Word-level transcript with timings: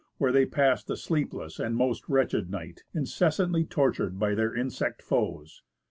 where 0.17 0.31
they 0.31 0.47
passed 0.47 0.89
a 0.89 0.97
sleepless 0.97 1.59
and 1.59 1.75
most 1.75 2.09
wretched 2.09 2.49
night, 2.49 2.83
incessantly 2.91 3.63
tortured 3.63 4.17
by 4.17 4.33
their 4.33 4.51
insect 4.55 4.99
foes. 4.99 5.61